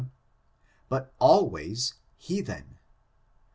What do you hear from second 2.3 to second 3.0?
then.